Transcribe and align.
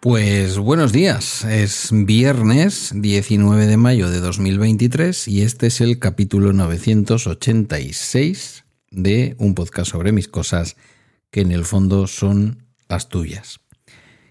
Pues 0.00 0.58
buenos 0.58 0.92
días, 0.92 1.44
es 1.44 1.90
viernes 1.92 2.90
19 2.96 3.66
de 3.66 3.76
mayo 3.76 4.10
de 4.10 4.18
2023 4.18 5.28
y 5.28 5.42
este 5.42 5.68
es 5.68 5.80
el 5.80 6.00
capítulo 6.00 6.52
986 6.52 8.64
de 8.90 9.36
un 9.38 9.54
podcast 9.54 9.92
sobre 9.92 10.10
mis 10.10 10.26
cosas 10.26 10.76
que 11.36 11.42
en 11.42 11.52
el 11.52 11.66
fondo 11.66 12.06
son 12.06 12.62
las 12.88 13.10
tuyas. 13.10 13.60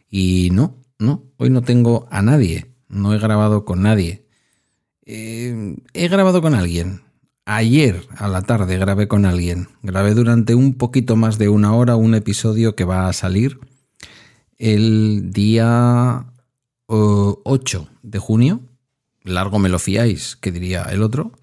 Y 0.09 0.49
no, 0.51 0.81
no, 0.97 1.21
hoy 1.37 1.51
no 1.51 1.61
tengo 1.61 2.07
a 2.09 2.23
nadie, 2.23 2.73
no 2.87 3.13
he 3.13 3.19
grabado 3.19 3.63
con 3.63 3.83
nadie. 3.83 4.25
Eh, 5.05 5.75
he 5.93 6.07
grabado 6.07 6.41
con 6.41 6.55
alguien. 6.55 7.03
Ayer 7.45 8.07
a 8.17 8.27
la 8.27 8.41
tarde 8.41 8.79
grabé 8.79 9.07
con 9.07 9.27
alguien. 9.27 9.67
Grabé 9.83 10.15
durante 10.15 10.55
un 10.55 10.73
poquito 10.73 11.15
más 11.15 11.37
de 11.37 11.47
una 11.47 11.75
hora 11.75 11.95
un 11.95 12.15
episodio 12.15 12.75
que 12.75 12.85
va 12.85 13.07
a 13.07 13.13
salir 13.13 13.59
el 14.57 15.29
día 15.31 16.25
8 16.87 17.87
de 18.01 18.17
junio. 18.17 18.61
Largo 19.21 19.59
me 19.59 19.69
lo 19.69 19.77
fiáis, 19.77 20.37
que 20.37 20.51
diría 20.51 20.81
el 20.85 21.03
otro. 21.03 21.33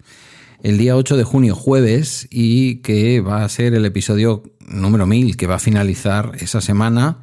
El 0.63 0.77
día 0.77 0.95
8 0.95 1.17
de 1.17 1.25
junio, 1.25 1.55
jueves, 1.55 2.25
y 2.31 2.77
que 2.77 3.19
va 3.19 3.43
a 3.43 3.49
ser 3.49 3.73
el 3.73 3.83
episodio 3.85 4.43
número 4.65 5.05
1000, 5.05 5.35
que 5.35 5.45
va 5.45 5.55
a 5.55 5.59
finalizar 5.59 6.37
esa 6.39 6.61
semana, 6.61 7.19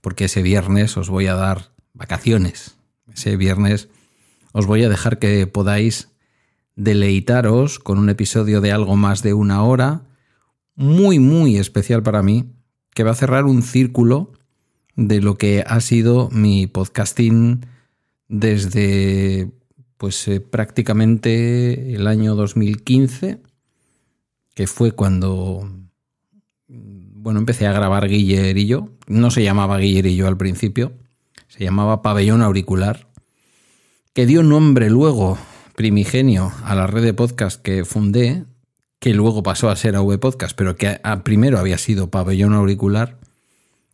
porque 0.00 0.24
ese 0.24 0.42
viernes 0.42 0.96
os 0.96 1.08
voy 1.08 1.28
a 1.28 1.36
dar 1.36 1.70
vacaciones. 1.94 2.76
Ese 3.14 3.36
viernes 3.36 3.88
os 4.50 4.66
voy 4.66 4.82
a 4.82 4.88
dejar 4.88 5.20
que 5.20 5.46
podáis 5.46 6.08
deleitaros 6.74 7.78
con 7.78 8.00
un 8.00 8.08
episodio 8.08 8.60
de 8.60 8.72
algo 8.72 8.96
más 8.96 9.22
de 9.22 9.32
una 9.32 9.62
hora, 9.62 10.02
muy, 10.74 11.20
muy 11.20 11.58
especial 11.58 12.02
para 12.02 12.24
mí, 12.24 12.52
que 12.96 13.04
va 13.04 13.12
a 13.12 13.14
cerrar 13.14 13.44
un 13.44 13.62
círculo 13.62 14.32
de 14.96 15.20
lo 15.20 15.38
que 15.38 15.62
ha 15.64 15.80
sido 15.80 16.30
mi 16.32 16.66
podcasting 16.66 17.64
desde 18.26 19.52
pues 20.02 20.26
eh, 20.26 20.40
prácticamente 20.40 21.94
el 21.94 22.08
año 22.08 22.34
2015, 22.34 23.38
que 24.52 24.66
fue 24.66 24.90
cuando 24.90 25.70
bueno, 26.66 27.38
empecé 27.38 27.68
a 27.68 27.72
grabar 27.72 28.08
Guiller 28.08 28.58
y 28.58 28.66
yo. 28.66 28.88
No 29.06 29.30
se 29.30 29.44
llamaba 29.44 29.78
Guiller 29.78 30.06
y 30.06 30.16
yo 30.16 30.26
al 30.26 30.36
principio, 30.36 30.92
se 31.46 31.62
llamaba 31.62 32.02
Pabellón 32.02 32.42
Auricular, 32.42 33.06
que 34.12 34.26
dio 34.26 34.42
nombre 34.42 34.90
luego 34.90 35.38
primigenio 35.76 36.50
a 36.64 36.74
la 36.74 36.88
red 36.88 37.04
de 37.04 37.14
podcast 37.14 37.62
que 37.62 37.84
fundé, 37.84 38.44
que 38.98 39.14
luego 39.14 39.44
pasó 39.44 39.70
a 39.70 39.76
ser 39.76 39.94
AV 39.94 40.18
Podcast, 40.18 40.56
pero 40.56 40.74
que 40.74 41.00
primero 41.22 41.60
había 41.60 41.78
sido 41.78 42.10
Pabellón 42.10 42.54
Auricular 42.54 43.20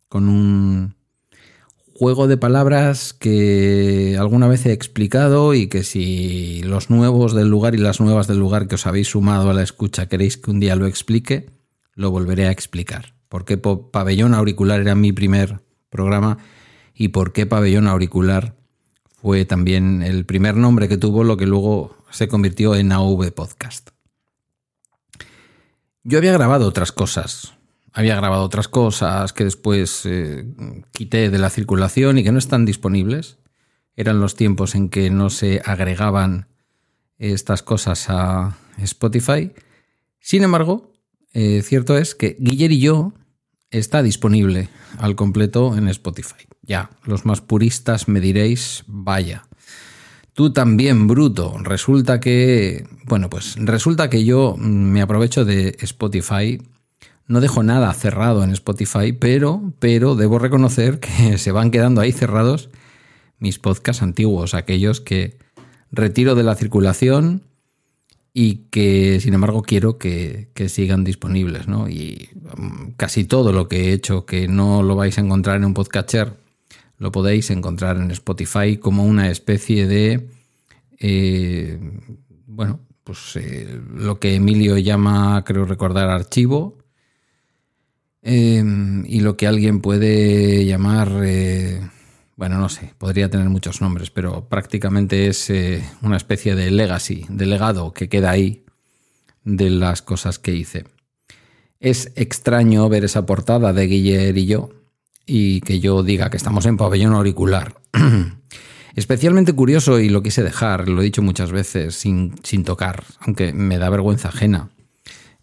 con 0.07 0.27
un 0.27 0.95
juego 1.99 2.29
de 2.29 2.37
palabras 2.37 3.11
que 3.11 4.15
alguna 4.17 4.47
vez 4.47 4.65
he 4.65 4.71
explicado 4.71 5.53
y 5.53 5.67
que 5.67 5.83
si 5.83 6.63
los 6.63 6.89
nuevos 6.89 7.33
del 7.33 7.49
lugar 7.49 7.75
y 7.75 7.77
las 7.77 7.99
nuevas 7.99 8.25
del 8.25 8.39
lugar 8.39 8.69
que 8.69 8.75
os 8.75 8.87
habéis 8.87 9.09
sumado 9.09 9.49
a 9.49 9.53
la 9.53 9.63
escucha 9.63 10.07
queréis 10.07 10.37
que 10.37 10.49
un 10.49 10.61
día 10.61 10.77
lo 10.77 10.87
explique, 10.87 11.49
lo 11.95 12.09
volveré 12.09 12.47
a 12.47 12.51
explicar. 12.51 13.15
¿Por 13.27 13.43
qué 13.43 13.57
Pabellón 13.57 14.33
Auricular 14.33 14.79
era 14.79 14.95
mi 14.95 15.11
primer 15.11 15.59
programa 15.89 16.37
y 16.95 17.09
por 17.09 17.33
qué 17.33 17.45
Pabellón 17.45 17.85
Auricular 17.85 18.55
fue 19.21 19.43
también 19.43 20.01
el 20.01 20.25
primer 20.25 20.55
nombre 20.55 20.87
que 20.87 20.95
tuvo 20.95 21.25
lo 21.25 21.35
que 21.35 21.47
luego 21.47 21.97
se 22.11 22.29
convirtió 22.29 22.75
en 22.75 22.93
AV 22.93 23.33
Podcast? 23.33 23.89
Yo 26.05 26.17
había 26.17 26.31
grabado 26.31 26.65
otras 26.65 26.93
cosas, 26.93 27.55
había 27.99 28.15
grabado 28.15 28.43
otras 28.43 28.69
cosas 28.69 29.33
que 29.33 29.43
después 29.43 30.05
eh, 30.05 30.45
quité 30.93 31.29
de 31.29 31.37
la 31.37 31.49
circulación 31.49 32.17
y 32.17 32.23
que 32.23 32.31
no 32.31 32.39
están 32.39 32.63
disponibles. 32.63 33.39
Eran 33.97 34.21
los 34.21 34.37
tiempos 34.37 34.73
en 34.73 34.87
que 34.87 35.09
no 35.09 35.29
se 35.29 35.61
agregaban 35.65 36.47
estas 37.17 37.61
cosas 37.61 38.05
a 38.07 38.57
Spotify. 38.77 39.51
Sin 40.21 40.43
embargo, 40.43 40.93
eh, 41.33 41.61
cierto 41.61 41.97
es 41.97 42.15
que 42.15 42.37
Guiller 42.39 42.71
y 42.71 42.79
yo 42.79 43.11
está 43.69 44.01
disponible 44.01 44.69
al 44.97 45.17
completo 45.17 45.75
en 45.75 45.89
Spotify. 45.89 46.47
Ya, 46.61 46.91
los 47.03 47.25
más 47.25 47.41
puristas 47.41 48.07
me 48.07 48.21
diréis, 48.21 48.85
vaya. 48.87 49.43
Tú 50.31 50.53
también, 50.53 51.05
bruto. 51.05 51.57
Resulta 51.61 52.21
que, 52.21 52.87
bueno, 53.03 53.29
pues 53.29 53.57
resulta 53.57 54.09
que 54.09 54.23
yo 54.23 54.55
me 54.57 55.01
aprovecho 55.01 55.43
de 55.43 55.75
Spotify 55.81 56.59
no 57.29 57.41
dejo 57.41 57.61
nada 57.61 57.93
cerrado 57.93 58.43
en 58.43 58.49
Spotify, 58.49 59.13
pero, 59.13 59.71
pero 59.79 60.15
debo 60.15 60.39
reconocer 60.39 60.99
que 60.99 61.37
se 61.37 61.51
van 61.53 61.71
quedando 61.71 62.01
ahí 62.01 62.11
cerrados 62.11 62.69
mis 63.37 63.59
podcasts 63.59 64.03
antiguos, 64.03 64.53
aquellos 64.53 64.99
que 64.99 65.37
retiro 65.91 66.35
de 66.35 66.43
la 66.43 66.55
circulación 66.55 67.43
y 68.33 68.65
que 68.71 69.19
sin 69.21 69.35
embargo 69.35 69.61
quiero 69.61 69.97
que, 69.97 70.49
sigan 70.67 71.03
disponibles. 71.03 71.67
¿no? 71.67 71.87
Y 71.87 72.29
um, 72.57 72.93
casi 72.97 73.25
todo 73.25 73.53
lo 73.53 73.67
que 73.67 73.89
he 73.89 73.93
hecho 73.93 74.25
que 74.25 74.47
no 74.47 74.81
lo 74.81 74.95
vais 74.95 75.17
a 75.17 75.21
encontrar 75.21 75.57
en 75.57 75.65
un 75.65 75.75
podcatcher, 75.75 76.33
lo 76.97 77.11
podéis 77.11 77.51
encontrar 77.51 77.97
en 77.97 78.09
Spotify 78.09 78.77
como 78.77 79.05
una 79.05 79.29
especie 79.29 79.87
de, 79.87 80.29
eh, 80.99 81.79
bueno, 82.47 82.79
pues 83.03 83.35
eh, 83.35 83.79
lo 83.95 84.19
que 84.19 84.35
Emilio 84.35 84.79
llama, 84.79 85.43
creo 85.45 85.65
recordar, 85.65 86.09
archivo 86.09 86.78
Em, 88.21 89.05
y 89.05 89.21
lo 89.21 89.37
que 89.37 89.47
alguien 89.47 89.79
puede 89.79 90.65
llamar, 90.65 91.21
eh, 91.23 91.81
bueno, 92.35 92.57
no 92.57 92.69
sé, 92.69 92.93
podría 92.97 93.29
tener 93.29 93.49
muchos 93.49 93.81
nombres, 93.81 94.09
pero 94.11 94.47
prácticamente 94.49 95.27
es 95.27 95.49
eh, 95.49 95.83
una 96.01 96.17
especie 96.17 96.55
de 96.55 96.71
legacy, 96.71 97.25
de 97.29 97.45
legado 97.45 97.93
que 97.93 98.09
queda 98.09 98.31
ahí 98.31 98.65
de 99.43 99.69
las 99.69 100.01
cosas 100.01 100.37
que 100.37 100.53
hice. 100.53 100.85
Es 101.79 102.11
extraño 102.15 102.89
ver 102.89 103.05
esa 103.05 103.25
portada 103.25 103.71
de 103.71 103.87
Guiller 103.87 104.37
y 104.37 104.45
yo 104.45 104.69
y 105.25 105.61
que 105.61 105.79
yo 105.79 106.03
diga 106.03 106.29
que 106.29 106.37
estamos 106.37 106.65
en 106.65 106.75
pabellón 106.75 107.13
auricular. 107.13 107.75
Especialmente 108.95 109.53
curioso 109.53 109.99
y 109.99 110.09
lo 110.09 110.21
quise 110.23 110.43
dejar, 110.43 110.89
lo 110.89 111.01
he 111.01 111.05
dicho 111.05 111.21
muchas 111.21 111.51
veces, 111.53 111.95
sin, 111.95 112.35
sin 112.43 112.65
tocar, 112.65 113.03
aunque 113.21 113.53
me 113.53 113.77
da 113.77 113.89
vergüenza 113.89 114.27
ajena 114.27 114.71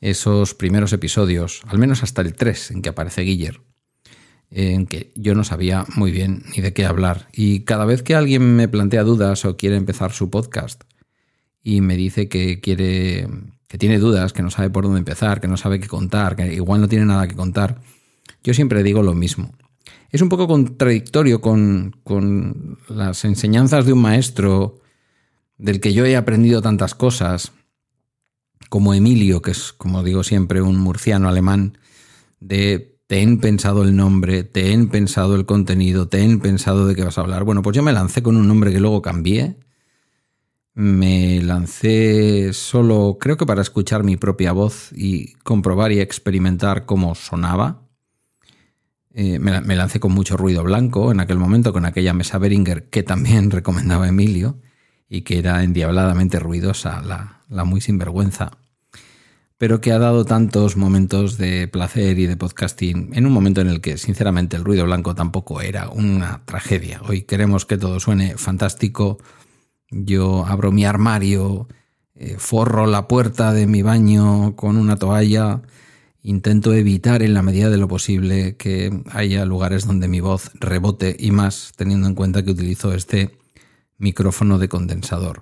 esos 0.01 0.55
primeros 0.55 0.93
episodios, 0.93 1.63
al 1.67 1.79
menos 1.79 2.03
hasta 2.03 2.23
el 2.23 2.35
3 2.35 2.73
en 2.73 2.83
que 2.83 2.89
aparece 2.89 3.23
Guiller, 3.23 3.61
en 4.51 4.87
que 4.87 5.13
yo 5.15 5.35
no 5.35 5.45
sabía 5.45 5.87
muy 5.97 6.13
bien 6.13 6.45
ni 6.55 6.63
de 6.63 6.73
qué 6.73 6.85
hablar. 6.85 7.29
Y 7.33 7.61
cada 7.61 7.85
vez 7.85 8.03
que 8.03 8.15
alguien 8.15 8.57
me 8.57 8.69
plantea 8.69 9.03
dudas 9.03 9.45
o 9.45 9.57
quiere 9.57 9.77
empezar 9.77 10.13
su 10.13 10.31
podcast 10.31 10.85
y 11.63 11.81
me 11.81 11.97
dice 11.97 12.29
que 12.29 12.61
quiere 12.61 13.29
que 13.69 13.79
tiene 13.79 13.99
dudas, 13.99 14.33
que 14.33 14.43
no 14.43 14.51
sabe 14.51 14.71
por 14.71 14.85
dónde 14.85 14.99
empezar, 14.99 15.41
que 15.41 15.49
no 15.49 15.57
sabe 15.57 15.81
qué 15.81 15.89
contar, 15.89 16.37
que 16.37 16.55
igual 16.55 16.81
no 16.81 16.89
tiene 16.89 17.05
nada 17.05 17.27
que 17.27 17.35
contar, 17.35 17.81
yo 18.45 18.55
siempre 18.55 18.83
digo 18.83 19.03
lo 19.03 19.15
mismo. 19.15 19.53
Es 20.11 20.23
un 20.23 20.29
poco 20.29 20.47
contradictorio 20.47 21.41
con, 21.41 21.97
con 22.05 22.79
las 22.89 23.25
enseñanzas 23.25 23.85
de 23.85 23.93
un 23.93 24.01
maestro 24.01 24.81
del 25.59 25.81
que 25.81 25.93
yo 25.93 26.05
he 26.05 26.17
aprendido 26.17 26.63
tantas 26.63 26.95
cosas 26.95 27.53
como 28.69 28.95
Emilio, 28.95 29.43
que 29.43 29.53
es, 29.53 29.73
como 29.73 30.03
digo 30.03 30.25
siempre, 30.25 30.63
un 30.63 30.79
murciano 30.79 31.29
alemán, 31.29 31.79
de 32.41 32.97
te 33.07 33.23
han 33.23 33.39
pensado 33.39 33.85
el 33.85 33.95
nombre, 33.95 34.43
te 34.43 34.73
han 34.73 34.89
pensado 34.89 35.37
el 35.37 35.47
contenido, 35.47 36.09
te 36.09 36.23
han 36.23 36.41
pensado 36.41 36.87
de 36.87 36.97
qué 36.97 37.05
vas 37.05 37.19
a 37.19 37.21
hablar. 37.21 37.45
Bueno, 37.45 37.63
pues 37.63 37.77
yo 37.77 37.83
me 37.83 37.93
lancé 37.93 38.23
con 38.23 38.37
un 38.37 38.49
nombre 38.49 38.73
que 38.73 38.81
luego 38.81 39.01
cambié. 39.03 39.57
Me 40.75 41.41
lancé 41.41 42.53
solo, 42.53 43.17
creo 43.19 43.37
que 43.37 43.47
para 43.47 43.63
escuchar 43.63 44.03
mi 44.05 44.17
propia 44.17 44.53
voz 44.53 44.91
y 44.93 45.35
comprobar 45.45 45.93
y 45.93 46.01
experimentar 46.01 46.85
cómo 46.85 47.15
sonaba. 47.15 47.83
Eh, 49.15 49.39
me, 49.39 49.61
me, 49.63 49.77
lancé 49.77 49.99
con 50.01 50.13
mucho 50.13 50.37
ruido 50.37 50.63
blanco 50.63 51.11
en 51.11 51.21
aquel 51.21 51.39
momento, 51.39 51.73
con 51.73 51.87
aquella 51.87 52.13
mesa 52.13 52.39
Beringer 52.39 52.91
que 52.91 53.03
también 53.03 53.51
recomendaba 53.53 54.09
Emilio 54.09 54.59
y 55.09 55.23
que 55.23 55.39
era 55.39 55.63
endiabladamente 55.63 56.39
ruidosa, 56.39 57.03
la, 57.03 57.43
la 57.49 57.65
muy 57.65 57.81
sinvergüenza, 57.81 58.59
pero 59.59 59.81
que 59.81 59.93
ha 59.93 59.99
dado 59.99 60.25
tantos 60.25 60.77
momentos 60.77 61.39
de 61.39 61.69
placer 61.69 62.19
y 62.19 62.27
de 62.27 62.37
podcasting 62.37 63.11
en 63.15 63.27
un 63.27 63.33
momento 63.33 63.61
en 63.61 63.69
el 63.69 63.81
que, 63.81 63.97
sinceramente, 63.99 64.57
el 64.57 64.65
ruido 64.65 64.85
blanco 64.85 65.15
tampoco 65.15 65.61
era 65.61 65.89
una 65.89 66.43
tragedia. 66.45 67.01
Hoy 67.07 67.23
queremos 67.23 67.65
que 67.65 67.79
todo 67.79 68.01
suene 68.01 68.37
fantástico. 68.37 69.19
Yo 69.91 70.45
abro 70.47 70.73
mi 70.73 70.85
armario, 70.85 71.69
eh, 72.15 72.37
forro 72.39 72.87
la 72.87 73.09
puerta 73.09 73.53
de 73.53 73.67
mi 73.67 73.83
baño 73.83 74.57
con 74.57 74.77
una 74.77 74.97
toalla 74.97 75.63
Intento 76.27 76.75
evitar 76.75 77.23
en 77.23 77.35
la 77.35 77.43
medida 77.43 77.71
de 77.71 77.77
lo 77.77 77.87
posible 77.87 78.57
que 78.57 78.91
haya 79.13 79.45
lugares 79.45 79.87
donde 79.87 80.09
mi 80.09 80.19
voz 80.19 80.51
rebote 80.55 81.15
y 81.17 81.31
más 81.31 81.71
teniendo 81.77 82.09
en 82.09 82.17
cuenta 82.17 82.43
que 82.43 82.51
utilizo 82.51 82.93
este 82.93 83.39
micrófono 83.99 84.59
de 84.59 84.69
condensador. 84.69 85.41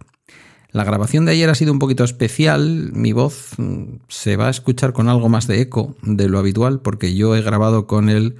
La 0.70 0.84
grabación 0.84 1.24
de 1.24 1.32
ayer 1.32 1.48
ha 1.48 1.54
sido 1.54 1.72
un 1.72 1.78
poquito 1.78 2.02
especial. 2.02 2.90
Mi 2.92 3.12
voz 3.12 3.52
mm, 3.58 4.00
se 4.08 4.36
va 4.36 4.48
a 4.48 4.50
escuchar 4.50 4.92
con 4.92 5.08
algo 5.08 5.28
más 5.28 5.46
de 5.46 5.60
eco 5.60 5.94
de 6.02 6.28
lo 6.28 6.40
habitual 6.40 6.80
porque 6.80 7.14
yo 7.14 7.36
he 7.36 7.42
grabado 7.42 7.86
con 7.86 8.08
el 8.08 8.34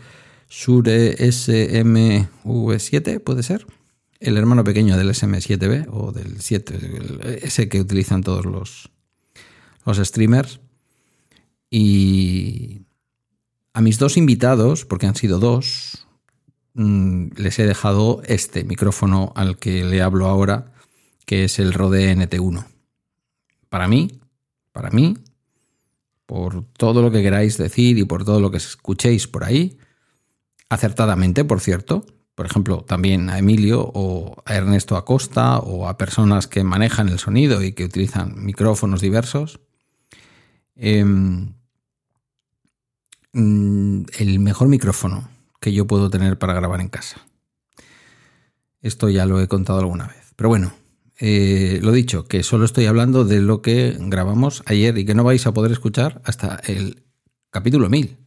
Shure 0.51 1.17
SMV7, 1.17 3.23
¿puede 3.23 3.45
ser? 3.45 3.67
El 4.19 4.37
hermano 4.37 4.65
pequeño 4.65 4.97
del 4.97 5.11
SM7B 5.11 5.87
o 5.91 6.11
del 6.11 6.41
7, 6.41 7.39
ese 7.43 7.69
que 7.69 7.81
utilizan 7.81 8.23
todos 8.23 8.47
los, 8.47 8.91
los 9.85 9.99
streamers. 9.99 10.61
Y 11.71 12.85
a 13.75 13.81
mis 13.81 13.99
dos 13.99 14.17
invitados, 14.17 14.85
porque 14.85 15.07
han 15.07 15.17
sido 15.17 15.39
dos, 15.39 16.07
mm, 16.75 17.29
les 17.37 17.59
he 17.59 17.67
dejado 17.67 18.23
este 18.27 18.65
micrófono 18.65 19.33
al 19.35 19.59
que 19.59 19.85
le 19.85 20.03
hablo 20.03 20.27
ahora, 20.27 20.73
que 21.27 21.45
es 21.45 21.59
el 21.59 21.73
Rode 21.73 22.15
NT1. 22.15 22.67
Para 23.69 23.89
mí, 23.89 24.21
para 24.73 24.91
mí, 24.91 25.17
por 26.27 26.65
todo 26.77 27.03
lo 27.03 27.11
que 27.11 27.23
queráis 27.23 27.59
decir 27.59 27.99
y 27.99 28.05
por 28.05 28.25
todo 28.25 28.41
lo 28.41 28.51
que 28.51 28.59
escuchéis 28.59 29.27
por 29.27 29.45
ahí, 29.45 29.79
acertadamente, 30.69 31.45
por 31.45 31.61
cierto, 31.61 32.07
por 32.35 32.47
ejemplo, 32.47 32.85
también 32.85 33.31
a 33.31 33.39
Emilio 33.39 33.91
o 33.95 34.43
a 34.45 34.55
Ernesto 34.55 34.97
Acosta 34.97 35.59
o 35.59 35.89
a 35.89 35.97
personas 35.97 36.47
que 36.47 36.65
manejan 36.65 37.09
el 37.09 37.19
sonido 37.19 37.63
y 37.63 37.73
que 37.73 37.85
utilizan 37.85 38.45
micrófonos 38.45 39.01
diversos. 39.01 39.61
Em, 40.75 41.55
Mm, 43.35 44.05
el 44.17 44.39
mejor 44.39 44.69
micrófono 44.69 45.29
que 45.65 45.73
yo 45.73 45.87
puedo 45.87 46.11
tener 46.11 46.39
para 46.39 46.53
grabar 46.53 46.81
en 46.83 46.89
casa. 46.89 47.27
Esto 48.83 49.09
ya 49.09 49.25
lo 49.25 49.41
he 49.41 49.49
contado 49.49 49.79
alguna 49.79 50.07
vez. 50.07 50.33
Pero 50.37 50.51
bueno, 50.51 50.75
eh, 51.19 51.81
lo 51.83 51.93
dicho, 51.93 52.27
que 52.27 52.43
solo 52.43 52.67
estoy 52.67 52.85
hablando 52.85 53.25
de 53.25 53.41
lo 53.41 53.63
que 53.63 53.97
grabamos 53.99 54.63
ayer 54.67 54.99
y 54.99 55.07
que 55.07 55.15
no 55.15 55.25
vais 55.25 55.47
a 55.47 55.55
poder 55.55 55.73
escuchar 55.73 56.21
hasta 56.25 56.61
el 56.67 57.03
capítulo 57.51 57.89
1000. 57.89 58.19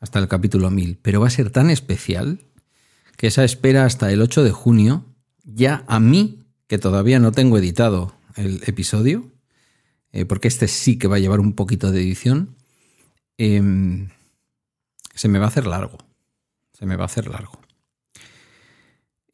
Hasta 0.00 0.18
el 0.18 0.26
capítulo 0.26 0.70
1000. 0.70 0.98
Pero 1.02 1.20
va 1.20 1.26
a 1.26 1.30
ser 1.30 1.50
tan 1.50 1.68
especial 1.68 2.40
que 3.18 3.26
esa 3.26 3.44
espera 3.44 3.84
hasta 3.84 4.10
el 4.10 4.22
8 4.22 4.42
de 4.42 4.50
junio, 4.50 5.04
ya 5.44 5.84
a 5.86 6.00
mí, 6.00 6.46
que 6.66 6.78
todavía 6.78 7.18
no 7.18 7.30
tengo 7.30 7.58
editado 7.58 8.14
el 8.36 8.62
episodio, 8.66 9.30
eh, 10.12 10.24
porque 10.24 10.48
este 10.48 10.66
sí 10.66 10.98
que 10.98 11.08
va 11.08 11.16
a 11.16 11.20
llevar 11.20 11.40
un 11.40 11.52
poquito 11.52 11.92
de 11.92 12.00
edición, 12.00 12.56
Em, 13.38 14.08
se 15.14 15.28
me 15.28 15.38
va 15.38 15.44
a 15.46 15.48
hacer 15.48 15.66
largo. 15.66 15.98
Se 16.78 16.86
me 16.86 16.94
va 16.94 17.02
a 17.02 17.06
hacer 17.06 17.26
largo. 17.26 17.58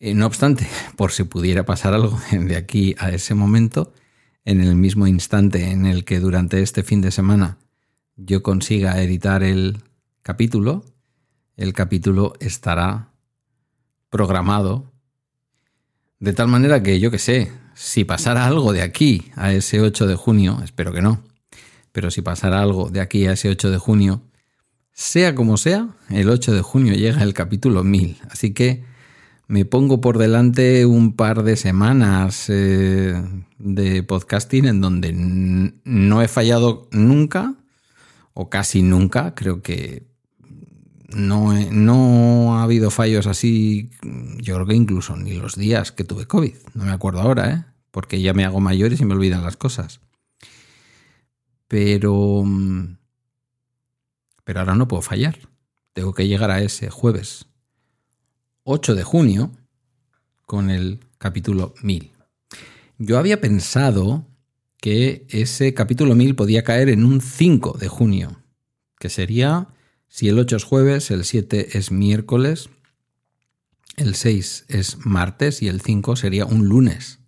Eh, 0.01 0.15
no 0.15 0.25
obstante, 0.25 0.67
por 0.97 1.13
si 1.13 1.25
pudiera 1.25 1.67
pasar 1.67 1.93
algo 1.93 2.19
de 2.33 2.57
aquí 2.57 2.95
a 2.99 3.11
ese 3.11 3.35
momento, 3.35 3.93
en 4.47 4.63
el 4.63 4.77
mismo 4.77 5.07
instante 5.07 5.71
en 5.71 5.85
el 5.85 6.05
que 6.05 6.21
durante 6.21 6.63
este 6.63 6.83
fin 6.83 7.03
de 7.03 7.11
semana 7.11 7.59
yo 8.17 8.43
consiga 8.43 9.03
editar 9.03 9.43
el 9.43 9.83
capítulo, 10.23 10.85
el 11.57 11.73
capítulo 11.73 12.33
estará 12.41 13.11
programado 14.09 14.93
de 16.21 16.33
tal 16.33 16.49
manera 16.49 16.83
que 16.83 17.01
yo 17.01 17.11
que 17.11 17.19
sé, 17.19 17.53
si 17.75 18.05
pasara 18.05 18.47
algo 18.47 18.73
de 18.73 18.81
aquí 18.81 19.31
a 19.37 19.53
ese 19.53 19.81
8 19.81 20.07
de 20.07 20.15
junio, 20.15 20.61
espero 20.63 20.93
que 20.93 21.03
no, 21.03 21.23
pero 21.93 22.11
si 22.11 22.23
pasara 22.23 22.63
algo 22.63 22.89
de 22.89 23.01
aquí 23.01 23.27
a 23.27 23.33
ese 23.33 23.51
8 23.51 23.71
de 23.71 23.79
junio, 23.79 24.23
sea 24.95 25.35
como 25.35 25.57
sea, 25.57 25.89
el 26.09 26.31
8 26.31 26.53
de 26.53 26.63
junio 26.63 26.95
llega 26.95 27.23
el 27.23 27.35
capítulo 27.35 27.83
1000. 27.83 28.19
Así 28.31 28.55
que 28.55 28.85
me 29.49 29.65
pongo 29.65 30.01
por 30.01 30.19
delante 30.19 30.87
un 30.87 31.15
par 31.15 31.43
de 31.43 31.57
semanas 31.57 32.47
eh, 32.49 33.21
de 33.59 34.03
podcasting 34.05 34.67
en 34.67 34.81
donde 34.81 35.13
no 35.13 36.23
he 36.23 36.29
fallado 36.29 36.89
nunca, 36.93 37.57
o 38.33 38.49
casi 38.49 38.83
nunca, 38.83 39.35
creo 39.35 39.63
que 39.63 40.07
no, 41.09 41.53
no 41.71 42.57
ha 42.57 42.63
habido 42.63 42.91
fallos 42.91 43.27
así, 43.27 43.91
yo 44.39 44.55
creo 44.55 44.67
que 44.67 44.75
incluso 44.75 45.17
ni 45.17 45.35
los 45.35 45.57
días 45.57 45.93
que 45.93 46.05
tuve 46.05 46.27
COVID, 46.27 46.55
no 46.75 46.85
me 46.85 46.93
acuerdo 46.93 47.21
ahora, 47.21 47.51
¿eh? 47.53 47.65
porque 47.91 48.21
ya 48.21 48.33
me 48.33 48.45
hago 48.45 48.61
mayor 48.61 48.93
y 48.93 48.97
se 48.97 49.05
me 49.05 49.15
olvidan 49.15 49.43
las 49.43 49.57
cosas. 49.57 50.01
Pero. 51.69 52.45
Pero 54.45 54.61
ahora 54.61 54.75
no 54.75 54.89
puedo 54.89 55.03
fallar. 55.03 55.39
Tengo 55.93 56.13
que 56.15 56.29
llegar 56.29 56.51
a 56.51 56.63
ese 56.63 56.91
jueves 56.91 57.47
8 58.65 58.95
de 58.95 59.05
junio 59.05 59.53
con 60.47 60.71
el 60.71 61.01
capítulo 61.19 61.75
1000. 61.83 62.13
Yo 62.99 63.19
había 63.19 63.41
pensado 63.41 64.27
que 64.81 65.27
ese 65.31 65.75
capítulo 65.75 66.15
1000 66.15 66.35
podía 66.35 66.65
caer 66.65 66.89
en 66.89 67.05
un 67.05 67.21
5 67.21 67.79
de 67.79 67.89
junio, 67.89 68.43
que 68.99 69.09
sería, 69.09 69.69
si 70.09 70.29
el 70.29 70.39
8 70.39 70.57
es 70.57 70.65
jueves, 70.65 71.11
el 71.11 71.25
7 71.25 71.79
es 71.79 71.91
miércoles, 71.91 72.71
el 73.97 74.15
6 74.15 74.67
es 74.69 75.05
martes 75.05 75.63
y 75.63 75.69
el 75.69 75.81
5 75.81 76.17
sería 76.17 76.47
un 76.47 76.69
lunes. 76.69 77.21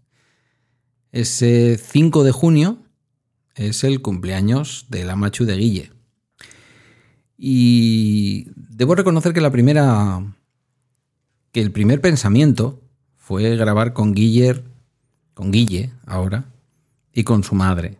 Ese 1.12 1.78
5 1.78 2.24
de 2.24 2.32
junio 2.32 2.82
es 3.54 3.84
el 3.84 4.02
cumpleaños 4.02 4.86
de 4.88 5.04
la 5.04 5.16
Machu 5.16 5.44
de 5.44 5.56
Guille. 5.56 5.95
Y 7.38 8.48
debo 8.56 8.94
reconocer 8.94 9.32
que 9.32 9.40
la 9.40 9.50
primera. 9.50 10.22
que 11.52 11.60
el 11.60 11.72
primer 11.72 12.00
pensamiento 12.00 12.80
fue 13.16 13.56
grabar 13.56 13.92
con 13.92 14.14
Guille, 14.14 14.62
con 15.34 15.50
Guille 15.50 15.92
ahora, 16.06 16.46
y 17.12 17.24
con 17.24 17.42
su 17.42 17.54
madre, 17.54 17.98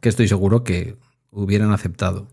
que 0.00 0.08
estoy 0.08 0.28
seguro 0.28 0.62
que 0.62 0.96
hubieran 1.30 1.72
aceptado. 1.72 2.28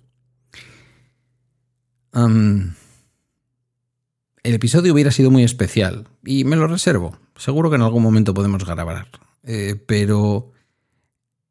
el 4.43 4.53
episodio 4.53 4.93
hubiera 4.93 5.11
sido 5.11 5.31
muy 5.31 5.43
especial 5.43 6.07
y 6.23 6.45
me 6.45 6.55
lo 6.55 6.67
reservo. 6.67 7.17
Seguro 7.35 7.69
que 7.69 7.75
en 7.75 7.81
algún 7.81 8.03
momento 8.03 8.33
podemos 8.33 8.63
grabar. 8.63 9.07
Eh, 9.43 9.75
pero 9.85 10.51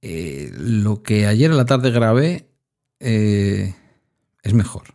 eh, 0.00 0.50
lo 0.56 1.02
que 1.02 1.26
ayer 1.26 1.50
a 1.50 1.54
la 1.54 1.64
tarde 1.64 1.90
grabé 1.90 2.48
eh, 3.00 3.74
es 4.44 4.55
mejor. 4.55 4.94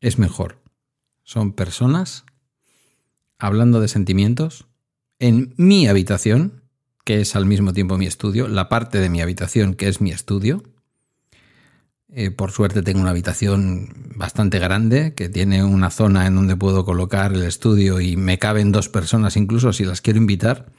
Es 0.00 0.18
mejor. 0.18 0.60
Son 1.22 1.52
personas 1.52 2.24
hablando 3.38 3.80
de 3.80 3.88
sentimientos 3.88 4.66
en 5.18 5.54
mi 5.56 5.86
habitación, 5.86 6.64
que 7.04 7.20
es 7.22 7.34
al 7.36 7.46
mismo 7.46 7.72
tiempo 7.72 7.96
mi 7.96 8.06
estudio, 8.06 8.48
la 8.48 8.68
parte 8.68 8.98
de 8.98 9.08
mi 9.08 9.22
habitación 9.22 9.74
que 9.74 9.88
es 9.88 10.02
mi 10.02 10.10
estudio. 10.10 10.62
Eh, 12.08 12.30
por 12.30 12.52
suerte 12.52 12.82
tengo 12.82 13.00
una 13.00 13.10
habitación 13.10 13.88
bastante 14.14 14.58
grande 14.58 15.14
que 15.14 15.28
tiene 15.28 15.64
una 15.64 15.90
zona 15.90 16.26
en 16.26 16.34
donde 16.34 16.56
puedo 16.56 16.84
colocar 16.84 17.32
el 17.32 17.42
estudio 17.42 18.00
y 18.00 18.16
me 18.16 18.38
caben 18.38 18.72
dos 18.72 18.88
personas 18.88 19.36
incluso 19.36 19.72
si 19.72 19.84
las 19.84 20.00
quiero 20.00 20.18
invitar 20.18 20.70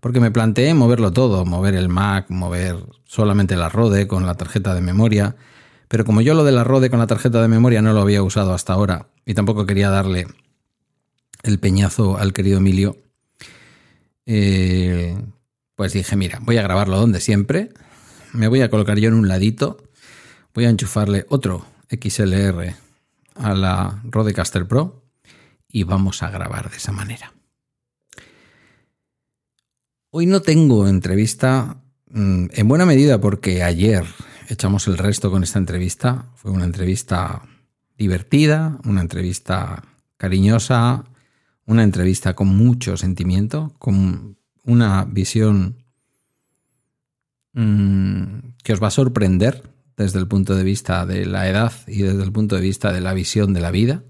porque 0.00 0.20
me 0.20 0.30
planteé 0.30 0.74
moverlo 0.74 1.12
todo, 1.12 1.44
mover 1.44 1.74
el 1.74 1.88
Mac, 1.88 2.26
mover 2.28 2.76
solamente 3.04 3.56
la 3.56 3.68
Rode 3.68 4.06
con 4.06 4.26
la 4.26 4.34
tarjeta 4.34 4.74
de 4.74 4.80
memoria, 4.80 5.36
pero 5.88 6.04
como 6.04 6.20
yo 6.20 6.34
lo 6.34 6.44
de 6.44 6.52
la 6.52 6.64
Rode 6.64 6.90
con 6.90 6.98
la 6.98 7.06
tarjeta 7.06 7.40
de 7.40 7.48
memoria 7.48 7.82
no 7.82 7.92
lo 7.92 8.00
había 8.00 8.22
usado 8.22 8.52
hasta 8.54 8.72
ahora 8.72 9.08
y 9.24 9.34
tampoco 9.34 9.66
quería 9.66 9.90
darle 9.90 10.26
el 11.42 11.58
peñazo 11.58 12.18
al 12.18 12.32
querido 12.32 12.58
Emilio, 12.58 12.98
eh, 14.26 15.16
pues 15.76 15.92
dije, 15.92 16.16
mira, 16.16 16.38
voy 16.42 16.58
a 16.58 16.62
grabarlo 16.62 16.98
donde 16.98 17.20
siempre, 17.20 17.70
me 18.32 18.48
voy 18.48 18.62
a 18.62 18.70
colocar 18.70 18.98
yo 18.98 19.08
en 19.08 19.14
un 19.14 19.28
ladito, 19.28 19.78
voy 20.54 20.64
a 20.64 20.70
enchufarle 20.70 21.26
otro 21.28 21.66
XLR 21.88 22.74
a 23.36 23.54
la 23.54 24.02
Rodecaster 24.04 24.66
Pro 24.66 25.04
y 25.68 25.84
vamos 25.84 26.22
a 26.22 26.30
grabar 26.30 26.70
de 26.70 26.76
esa 26.78 26.92
manera. 26.92 27.32
Hoy 30.10 30.26
no 30.26 30.40
tengo 30.40 30.88
entrevista 30.88 31.76
mm, 32.10 32.46
en 32.50 32.68
buena 32.68 32.86
medida 32.86 33.20
porque 33.20 33.62
ayer 33.62 34.04
echamos 34.48 34.86
el 34.88 34.98
resto 34.98 35.30
con 35.30 35.42
esta 35.42 35.58
entrevista. 35.58 36.26
Fue 36.34 36.50
una 36.50 36.64
entrevista 36.64 37.42
divertida, 37.96 38.78
una 38.84 39.00
entrevista 39.00 39.82
cariñosa, 40.16 41.04
una 41.66 41.82
entrevista 41.82 42.34
con 42.34 42.48
mucho 42.48 42.96
sentimiento, 42.96 43.74
con 43.78 44.38
una 44.64 45.04
visión 45.04 45.84
mm, 47.52 48.54
que 48.62 48.72
os 48.72 48.82
va 48.82 48.88
a 48.88 48.92
sorprender 48.92 49.70
desde 49.96 50.18
el 50.18 50.28
punto 50.28 50.54
de 50.54 50.64
vista 50.64 51.06
de 51.06 51.26
la 51.26 51.48
edad 51.48 51.72
y 51.86 52.02
desde 52.02 52.22
el 52.22 52.32
punto 52.32 52.56
de 52.56 52.62
vista 52.62 52.92
de 52.92 53.00
la 53.00 53.14
visión 53.14 53.52
de 53.52 53.60
la 53.60 53.70
vida. 53.70 54.04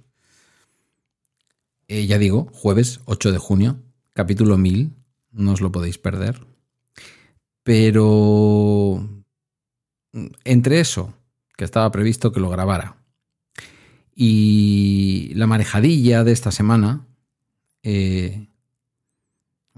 Eh, 1.88 2.06
ya 2.06 2.18
digo, 2.18 2.48
jueves 2.52 3.00
8 3.04 3.32
de 3.32 3.38
junio, 3.38 3.82
capítulo 4.12 4.58
1000 4.58 4.92
no 5.32 5.52
os 5.52 5.60
lo 5.60 5.70
podéis 5.70 5.98
perder. 5.98 6.46
Pero 7.62 9.15
entre 10.44 10.80
eso 10.80 11.14
que 11.56 11.64
estaba 11.64 11.90
previsto 11.90 12.32
que 12.32 12.40
lo 12.40 12.50
grabara. 12.50 12.96
Y 14.14 15.32
la 15.34 15.46
marejadilla 15.46 16.24
de 16.24 16.32
esta 16.32 16.50
semana, 16.50 17.06
eh, 17.82 18.48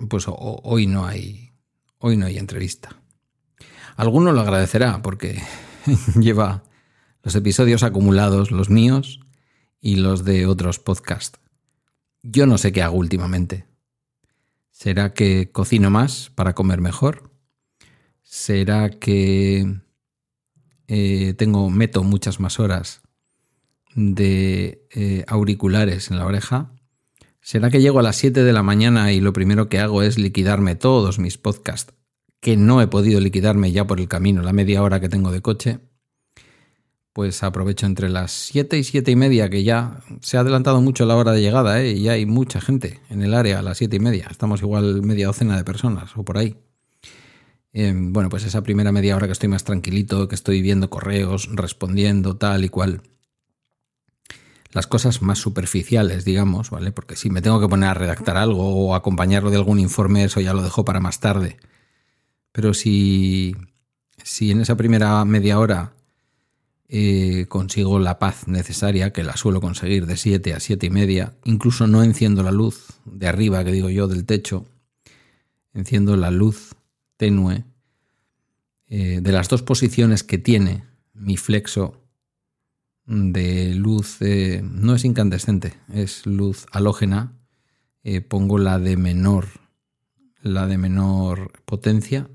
pues 0.09 0.27
hoy 0.29 0.87
no 0.87 1.07
hay, 1.07 1.53
hoy 1.99 2.17
no 2.17 2.27
hay 2.27 2.39
entrevista. 2.39 3.01
Alguno 3.97 4.33
lo 4.33 4.41
agradecerá 4.41 5.03
porque 5.03 5.43
lleva 6.21 6.63
los 7.23 7.35
episodios 7.35 7.83
acumulados, 7.83 8.53
los 8.53 8.71
míos 8.71 9.21
y 9.81 9.97
los 9.97 10.25
de 10.25 10.47
otros 10.47 10.79
podcasts. 10.79 11.41
Yo 12.23 12.47
no 12.47 12.59
sé 12.59 12.73
qué 12.73 12.83
hago 12.83 12.97
últimamente. 12.97 13.67
¿Será 14.71 15.13
que 15.15 15.51
cocino 15.51 15.91
más 15.91 16.31
para 16.35 16.55
comer 16.55 16.81
mejor? 16.81 17.33
¿Será 18.23 18.91
que 18.91 19.81
eh, 20.89 21.35
tengo, 21.35 21.71
meto 21.71 22.03
muchas 22.03 22.41
más 22.41 22.59
horas 22.59 23.03
de 23.95 24.87
eh, 24.95 25.25
auriculares 25.29 26.11
en 26.11 26.19
la 26.19 26.27
oreja? 26.27 26.73
¿Será 27.41 27.71
que 27.71 27.81
llego 27.81 28.01
a 28.01 28.03
las 28.03 28.17
7 28.17 28.43
de 28.43 28.53
la 28.53 28.63
mañana 28.63 29.13
y 29.13 29.21
lo 29.21 29.33
primero 29.33 29.69
que 29.69 29.79
hago 29.79 30.03
es 30.03 30.19
liquidarme 30.19 30.75
todos 30.75 31.19
mis 31.19 31.39
podcasts 31.39 31.95
que 32.41 32.57
no 32.57 32.81
he 32.81 32.87
podido 32.87 33.21
liquidarme 33.21 33.73
ya 33.73 33.87
por 33.87 34.01
el 34.01 34.09
camino, 34.09 34.43
la 34.43 34.53
media 34.53 34.83
hora 34.83 35.01
que 35.01 35.09
tengo 35.09 35.31
de 35.31 35.43
coche? 35.43 35.81
Pues 37.13 37.43
aprovecho 37.43 37.87
entre 37.87 38.09
las 38.09 38.33
7 38.33 38.79
y 38.79 38.85
7 38.85 39.11
y 39.11 39.17
media, 39.17 39.51
que 39.51 39.65
ya 39.65 40.01
se 40.21 40.37
ha 40.37 40.41
adelantado 40.41 40.81
mucho 40.81 41.05
la 41.05 41.17
hora 41.17 41.33
de 41.33 41.41
llegada, 41.41 41.83
¿eh? 41.83 41.93
y 41.93 42.03
ya 42.03 42.13
hay 42.13 42.27
mucha 42.27 42.61
gente 42.61 43.01
en 43.11 43.23
el 43.23 43.35
área 43.35 43.59
a 43.59 43.63
las 43.63 43.79
7 43.79 43.97
y 43.97 44.01
media. 44.01 44.29
Estamos 44.31 44.63
igual 44.63 45.03
media 45.03 45.27
docena 45.27 45.57
de 45.57 45.65
personas 45.65 46.17
o 46.17 46.25
por 46.25 46.39
ahí. 46.39 46.57
Em, 47.73 48.13
bueno, 48.13 48.29
pues 48.29 48.45
esa 48.45 48.63
primera 48.63 48.93
media 48.93 49.17
hora 49.17 49.27
que 49.27 49.33
estoy 49.33 49.49
más 49.49 49.65
tranquilito, 49.65 50.29
que 50.29 50.35
estoy 50.35 50.63
viendo 50.63 50.91
correos, 50.91 51.49
respondiendo 51.53 52.37
tal 52.37 52.65
y 52.65 52.69
cual. 52.69 53.03
Las 54.73 54.87
cosas 54.87 55.23
más 55.23 55.39
superficiales, 55.39 56.25
digamos, 56.25 56.71
¿vale? 56.71 56.93
Porque 56.93 57.17
si 57.17 57.31
me 57.31 57.43
tengo 57.43 57.61
que 57.61 57.69
poner 57.69 57.91
a 57.91 57.95
redactar 57.95 58.37
algo 58.37 58.69
o 58.69 58.95
acompañarlo 58.95 59.51
de 59.51 59.57
algún 59.57 59.79
informe, 59.79 60.25
eso 60.25 60.41
ya 60.41 60.53
lo 60.55 60.63
dejo 60.63 60.85
para 60.85 61.01
más 61.01 61.21
tarde. 61.21 61.59
Pero 62.53 62.75
si, 62.75 63.57
si 64.23 64.51
en 64.51 64.61
esa 64.61 64.77
primera 64.77 65.25
media 65.25 65.59
hora 65.59 65.93
eh, 66.89 67.47
consigo 67.49 67.99
la 67.99 68.19
paz 68.19 68.49
necesaria, 68.49 69.13
que 69.13 69.23
la 69.23 69.37
suelo 69.37 69.61
conseguir 69.61 70.07
de 70.07 70.17
7 70.17 70.55
a 70.55 70.61
7 70.61 70.87
y 70.87 70.91
media, 70.91 71.35
incluso 71.45 71.87
no 71.87 72.03
enciendo 72.03 72.43
la 72.43 72.53
luz 72.53 73.01
de 73.05 73.29
arriba, 73.29 73.63
que 73.65 73.73
digo 73.73 73.91
yo, 73.91 74.09
del 74.09 74.25
techo, 74.25 74.67
enciendo 75.75 76.17
la 76.17 76.31
luz 76.31 76.75
tenue 77.19 77.65
eh, 78.87 79.21
de 79.21 79.33
las 79.33 79.51
dos 79.51 79.63
posiciones 79.63 80.25
que 80.25 80.39
tiene 80.39 80.85
mi 81.13 81.37
flexo 81.37 82.03
de 83.05 83.75
luz, 83.75 84.23
eh, 84.23 84.63
no 84.65 84.95
es 84.95 85.05
incandescente, 85.05 85.75
es 85.93 86.25
luz 86.25 86.67
halógena, 86.73 87.35
pongo 88.29 88.57
la 88.57 88.79
de 88.79 88.97
menor, 88.97 89.49
la 90.41 90.67
de 90.67 90.79
menor 90.79 91.53
potencia 91.67 92.31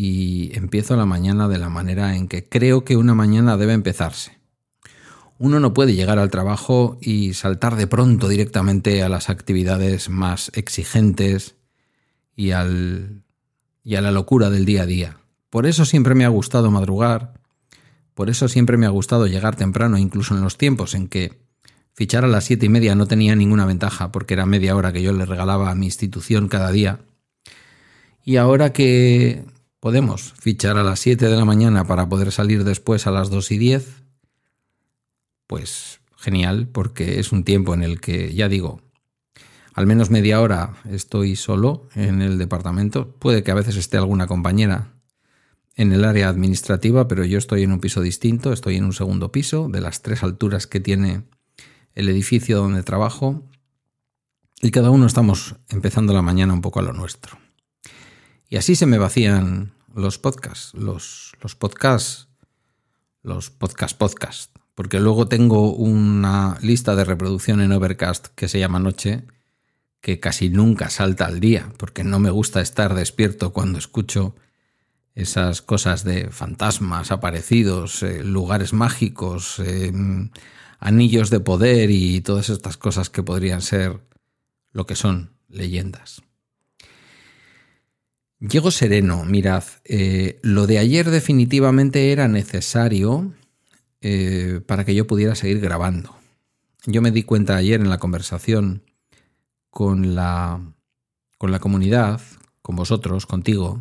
y 0.00 0.56
empiezo 0.56 0.94
la 0.94 1.06
mañana 1.06 1.48
de 1.48 1.58
la 1.58 1.68
manera 1.68 2.14
en 2.14 2.28
que 2.28 2.48
creo 2.48 2.84
que 2.84 2.96
una 2.96 3.14
mañana 3.14 3.56
debe 3.56 3.72
empezarse. 3.72 4.38
Uno 5.38 5.58
no 5.60 5.74
puede 5.74 5.94
llegar 5.94 6.18
al 6.18 6.30
trabajo 6.30 6.98
y 7.00 7.34
saltar 7.34 7.74
de 7.74 7.86
pronto 7.86 8.28
directamente 8.28 9.02
a 9.02 9.08
las 9.08 9.28
actividades 9.28 10.08
más 10.08 10.52
exigentes 10.54 11.56
y, 12.36 12.52
al, 12.52 13.24
y 13.88 13.96
a 13.96 14.02
la 14.02 14.12
locura 14.12 14.50
del 14.50 14.66
día 14.66 14.82
a 14.82 14.86
día. 14.86 15.16
Por 15.48 15.64
eso 15.64 15.86
siempre 15.86 16.14
me 16.14 16.26
ha 16.26 16.28
gustado 16.28 16.70
madrugar, 16.70 17.32
por 18.12 18.28
eso 18.28 18.46
siempre 18.48 18.76
me 18.76 18.84
ha 18.84 18.90
gustado 18.90 19.26
llegar 19.26 19.56
temprano, 19.56 19.96
incluso 19.96 20.34
en 20.36 20.42
los 20.42 20.58
tiempos 20.58 20.94
en 20.94 21.08
que 21.08 21.38
fichar 21.94 22.24
a 22.24 22.28
las 22.28 22.44
siete 22.44 22.66
y 22.66 22.68
media 22.68 22.94
no 22.94 23.06
tenía 23.06 23.34
ninguna 23.34 23.64
ventaja, 23.64 24.12
porque 24.12 24.34
era 24.34 24.44
media 24.44 24.76
hora 24.76 24.92
que 24.92 25.02
yo 25.02 25.12
le 25.12 25.24
regalaba 25.24 25.70
a 25.70 25.74
mi 25.74 25.86
institución 25.86 26.48
cada 26.48 26.70
día. 26.70 27.00
Y 28.24 28.36
ahora 28.36 28.74
que 28.74 29.44
Podemos 29.80 30.34
fichar 30.40 30.76
a 30.76 30.82
las 30.82 30.98
7 30.98 31.28
de 31.28 31.36
la 31.36 31.44
mañana 31.44 31.84
para 31.84 32.08
poder 32.08 32.32
salir 32.32 32.64
después 32.64 33.06
a 33.06 33.12
las 33.12 33.30
2 33.30 33.52
y 33.52 33.58
10. 33.58 34.02
Pues 35.46 36.00
genial, 36.16 36.66
porque 36.66 37.20
es 37.20 37.30
un 37.30 37.44
tiempo 37.44 37.74
en 37.74 37.84
el 37.84 38.00
que, 38.00 38.34
ya 38.34 38.48
digo, 38.48 38.82
al 39.78 39.86
menos 39.86 40.10
media 40.10 40.40
hora 40.40 40.74
estoy 40.90 41.36
solo 41.36 41.88
en 41.94 42.20
el 42.20 42.36
departamento. 42.36 43.14
Puede 43.20 43.44
que 43.44 43.52
a 43.52 43.54
veces 43.54 43.76
esté 43.76 43.96
alguna 43.96 44.26
compañera 44.26 44.92
en 45.76 45.92
el 45.92 46.04
área 46.04 46.28
administrativa, 46.28 47.06
pero 47.06 47.24
yo 47.24 47.38
estoy 47.38 47.62
en 47.62 47.70
un 47.70 47.78
piso 47.78 48.00
distinto, 48.00 48.52
estoy 48.52 48.74
en 48.74 48.84
un 48.84 48.92
segundo 48.92 49.30
piso, 49.30 49.68
de 49.68 49.80
las 49.80 50.02
tres 50.02 50.24
alturas 50.24 50.66
que 50.66 50.80
tiene 50.80 51.22
el 51.94 52.08
edificio 52.08 52.58
donde 52.58 52.82
trabajo, 52.82 53.48
y 54.60 54.72
cada 54.72 54.90
uno 54.90 55.06
estamos 55.06 55.54
empezando 55.68 56.12
la 56.12 56.22
mañana 56.22 56.54
un 56.54 56.60
poco 56.60 56.80
a 56.80 56.82
lo 56.82 56.92
nuestro. 56.92 57.38
Y 58.48 58.56
así 58.56 58.74
se 58.74 58.86
me 58.86 58.98
vacían 58.98 59.74
los 59.94 60.18
podcasts, 60.18 60.74
los, 60.74 61.36
podcasts, 61.56 62.26
los 63.22 63.50
podcast 63.50 63.96
podcast, 63.96 64.56
porque 64.74 64.98
luego 64.98 65.28
tengo 65.28 65.72
una 65.72 66.58
lista 66.62 66.96
de 66.96 67.04
reproducción 67.04 67.60
en 67.60 67.70
Overcast 67.70 68.26
que 68.34 68.48
se 68.48 68.58
llama 68.58 68.80
Noche, 68.80 69.24
que 70.00 70.20
casi 70.20 70.50
nunca 70.50 70.90
salta 70.90 71.26
al 71.26 71.40
día, 71.40 71.72
porque 71.76 72.04
no 72.04 72.18
me 72.18 72.30
gusta 72.30 72.60
estar 72.60 72.94
despierto 72.94 73.52
cuando 73.52 73.78
escucho 73.78 74.34
esas 75.14 75.62
cosas 75.62 76.04
de 76.04 76.30
fantasmas 76.30 77.10
aparecidos, 77.10 78.02
eh, 78.02 78.22
lugares 78.22 78.72
mágicos, 78.72 79.58
eh, 79.58 79.92
anillos 80.78 81.30
de 81.30 81.40
poder 81.40 81.90
y 81.90 82.20
todas 82.20 82.50
estas 82.50 82.76
cosas 82.76 83.10
que 83.10 83.22
podrían 83.22 83.62
ser 83.62 84.00
lo 84.72 84.86
que 84.86 84.94
son 84.94 85.32
leyendas. 85.48 86.22
Llego 88.40 88.70
sereno, 88.70 89.24
mirad, 89.24 89.64
eh, 89.84 90.38
lo 90.42 90.68
de 90.68 90.78
ayer 90.78 91.10
definitivamente 91.10 92.12
era 92.12 92.28
necesario 92.28 93.32
eh, 94.00 94.60
para 94.64 94.84
que 94.84 94.94
yo 94.94 95.08
pudiera 95.08 95.34
seguir 95.34 95.58
grabando. 95.58 96.14
Yo 96.86 97.02
me 97.02 97.10
di 97.10 97.24
cuenta 97.24 97.56
ayer 97.56 97.80
en 97.80 97.90
la 97.90 97.98
conversación 97.98 98.84
con 99.78 100.16
la, 100.16 100.60
con 101.38 101.52
la 101.52 101.60
comunidad, 101.60 102.20
con 102.62 102.74
vosotros, 102.74 103.26
contigo, 103.26 103.80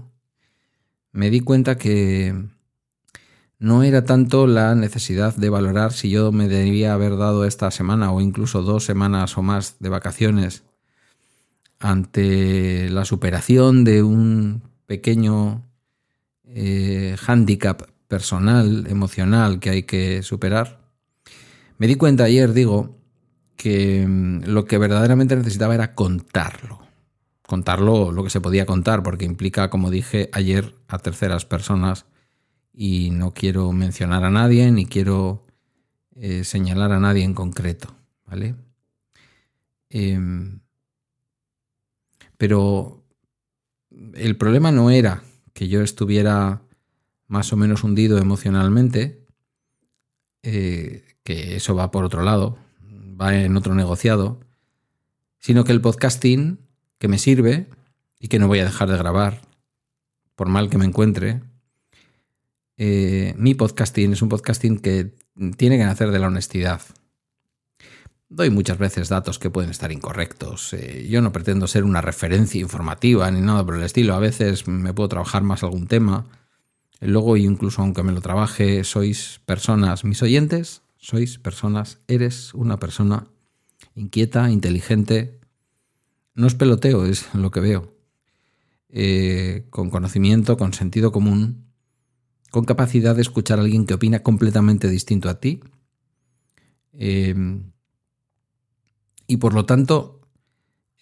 me 1.12 1.32
di 1.32 1.40
cuenta 1.40 1.80
que 1.80 2.36
no 3.58 3.82
era 3.82 4.06
tanto 4.06 4.46
la 4.46 4.76
necesidad 4.76 5.36
de 5.36 5.50
valorar 5.50 5.94
si 5.94 6.12
yo 6.12 6.32
me 6.32 6.48
debía 6.48 6.94
haber 6.94 7.18
dado 7.18 7.46
esta 7.46 7.72
semana 7.72 8.12
o 8.12 8.22
incluso 8.22 8.62
dos 8.62 8.86
semanas 8.86 9.40
o 9.40 9.42
más 9.42 9.78
de 9.80 9.90
vacaciones 9.90 10.66
ante 11.80 12.92
la 12.92 13.04
superación 13.04 13.84
de 13.84 14.04
un 14.04 14.62
pequeño 14.86 15.64
eh, 16.44 17.16
hándicap 17.18 17.82
personal, 18.08 18.86
emocional 18.88 19.60
que 19.60 19.72
hay 19.72 19.82
que 19.82 20.22
superar, 20.22 20.80
me 21.80 21.88
di 21.88 21.96
cuenta 21.96 22.26
ayer, 22.26 22.54
digo, 22.54 22.98
que 23.58 24.06
mm, 24.08 24.44
lo 24.46 24.66
que 24.66 24.78
verdaderamente 24.78 25.36
necesitaba 25.36 25.76
era 25.76 25.96
contarlo. 25.96 26.80
Contarlo 27.46 28.12
lo 28.12 28.24
que 28.24 28.30
se 28.30 28.42
podía 28.42 28.66
contar, 28.66 29.04
porque 29.04 29.26
implica, 29.26 29.70
como 29.70 29.90
dije 29.92 30.30
ayer, 30.32 30.76
a 30.88 31.00
terceras 31.00 31.46
personas 31.46 32.06
y 32.74 33.10
no 33.12 33.34
quiero 33.34 33.72
mencionar 33.72 34.24
a 34.24 34.30
nadie 34.30 34.72
ni 34.72 34.86
quiero 34.86 35.46
eh, 36.16 36.44
señalar 36.44 36.92
a 36.92 37.00
nadie 37.00 37.24
en 37.24 37.34
concreto, 37.34 37.96
¿vale? 38.26 38.56
Em, 39.90 40.60
pero 42.38 43.04
el 44.14 44.38
problema 44.38 44.72
no 44.72 44.92
era 44.92 45.24
que 45.54 45.68
yo 45.68 45.82
estuviera 45.82 46.62
más 47.28 47.52
o 47.54 47.58
menos 47.58 47.84
hundido 47.84 48.18
emocionalmente, 48.20 49.26
eh, 50.44 51.04
que 51.24 51.56
eso 51.56 51.76
va 51.76 51.92
por 51.92 52.04
otro 52.06 52.22
lado, 52.22 52.58
va 53.20 53.36
en 53.36 53.58
otro 53.58 53.76
negociado, 53.76 54.40
sino 55.40 55.64
que 55.64 55.72
el 55.72 55.82
podcasting 55.82 56.60
que 56.98 57.08
me 57.08 57.18
sirve 57.18 57.68
y 58.20 58.28
que 58.28 58.40
no 58.40 58.48
voy 58.48 58.60
a 58.60 58.66
dejar 58.66 58.90
de 58.90 58.98
grabar, 58.98 59.42
por 60.36 60.50
mal 60.50 60.70
que 60.70 60.78
me 60.78 60.86
encuentre, 60.86 61.42
eh, 62.78 63.34
mi 63.38 63.56
podcasting 63.56 64.14
es 64.14 64.22
un 64.22 64.30
podcasting 64.30 64.80
que 64.80 65.16
tiene 65.58 65.78
que 65.78 65.86
nacer 65.86 66.12
de 66.12 66.20
la 66.20 66.28
honestidad. 66.28 66.82
Doy 68.30 68.50
muchas 68.50 68.78
veces 68.78 69.10
datos 69.10 69.40
que 69.40 69.50
pueden 69.50 69.72
estar 69.72 69.92
incorrectos. 69.92 70.74
Eh, 70.74 71.08
yo 71.10 71.22
no 71.22 71.32
pretendo 71.32 71.66
ser 71.66 71.84
una 71.86 72.02
referencia 72.02 72.60
informativa 72.60 73.30
ni 73.32 73.42
nada 73.42 73.66
por 73.66 73.76
el 73.76 73.84
estilo. 73.84 74.14
A 74.14 74.20
veces 74.20 74.68
me 74.68 74.94
puedo 74.94 75.10
trabajar 75.10 75.44
más 75.44 75.64
algún 75.64 75.88
tema. 75.88 76.26
Luego, 77.00 77.38
incluso 77.38 77.82
aunque 77.82 78.04
me 78.04 78.12
lo 78.12 78.22
trabaje, 78.22 78.84
sois 78.84 79.40
personas, 79.46 80.04
mis 80.04 80.22
oyentes, 80.22 80.82
sois 80.98 81.38
personas, 81.40 82.00
eres 82.08 82.54
una 82.54 82.80
persona 82.80 83.28
inquieta, 83.96 84.52
inteligente. 84.52 85.40
No 86.34 86.48
es 86.48 86.56
peloteo, 86.56 87.06
es 87.06 87.34
lo 87.34 87.52
que 87.52 87.60
veo. 87.60 87.96
Eh, 88.90 89.66
con 89.70 89.90
conocimiento, 89.90 90.58
con 90.58 90.74
sentido 90.74 91.12
común 91.12 91.68
con 92.52 92.66
capacidad 92.66 93.16
de 93.16 93.22
escuchar 93.22 93.60
a 93.60 93.62
alguien 93.62 93.86
que 93.86 93.94
opina 93.94 94.24
completamente 94.24 94.90
distinto 94.90 95.30
a 95.30 95.40
ti. 95.40 95.60
Em, 96.94 97.72
y 99.28 99.38
por 99.38 99.54
lo 99.54 99.66
tanto, 99.66 100.22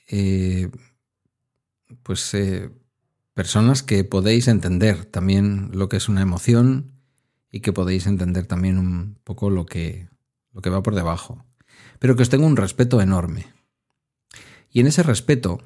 eh, 0.10 0.70
pues 2.04 2.34
eh, 2.34 2.72
personas 3.34 3.84
que 3.84 4.04
podéis 4.04 4.48
entender 4.48 5.06
también 5.06 5.70
lo 5.74 5.90
que 5.90 5.98
es 5.98 6.10
una 6.10 6.22
emoción 6.22 6.95
y 7.56 7.62
que 7.62 7.72
podéis 7.72 8.06
entender 8.06 8.48
también 8.48 8.78
un 8.78 9.18
poco 9.24 9.50
lo 9.50 9.66
que, 9.66 10.10
lo 10.52 10.62
que 10.62 10.70
va 10.70 10.84
por 10.84 10.94
debajo. 10.94 11.46
Pero 12.00 12.18
que 12.18 12.24
os 12.24 12.30
tengo 12.30 12.46
un 12.46 12.58
respeto 12.58 13.00
enorme. 13.00 13.46
Y 14.70 14.82
en 14.82 14.88
ese 14.88 15.04
respeto, 15.04 15.62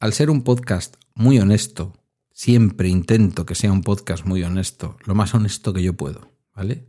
al 0.00 0.14
ser 0.14 0.30
un 0.30 0.42
podcast 0.42 0.96
muy 1.14 1.38
honesto, 1.38 1.92
siempre 2.32 2.88
intento 2.88 3.44
que 3.44 3.54
sea 3.54 3.72
un 3.72 3.82
podcast 3.82 4.24
muy 4.24 4.42
honesto, 4.42 4.96
lo 5.04 5.14
más 5.14 5.34
honesto 5.34 5.74
que 5.74 5.82
yo 5.82 5.92
puedo, 5.92 6.32
¿vale? 6.56 6.88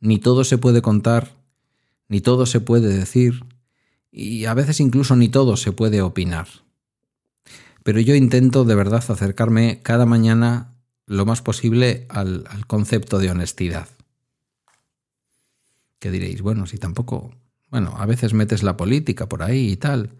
Ni 0.00 0.18
todo 0.18 0.42
se 0.42 0.56
puede 0.56 0.80
contar, 0.80 1.36
ni 2.08 2.22
todo 2.22 2.46
se 2.46 2.60
puede 2.60 2.88
decir, 2.88 3.44
y 4.10 4.46
a 4.46 4.54
veces 4.54 4.80
incluso 4.80 5.16
ni 5.16 5.28
todo 5.28 5.58
se 5.58 5.72
puede 5.72 6.00
opinar. 6.00 6.48
Pero 7.82 8.00
yo 8.00 8.14
intento 8.14 8.64
de 8.64 8.74
verdad 8.74 9.04
acercarme 9.06 9.82
cada 9.82 10.06
mañana 10.06 10.79
lo 11.10 11.26
más 11.26 11.42
posible 11.42 12.06
al, 12.08 12.44
al 12.48 12.68
concepto 12.68 13.18
de 13.18 13.32
honestidad. 13.32 13.88
Que 15.98 16.12
diréis, 16.12 16.40
bueno, 16.40 16.66
si 16.66 16.78
tampoco, 16.78 17.32
bueno, 17.68 17.94
a 17.96 18.06
veces 18.06 18.32
metes 18.32 18.62
la 18.62 18.76
política 18.76 19.28
por 19.28 19.42
ahí 19.42 19.70
y 19.70 19.76
tal. 19.76 20.12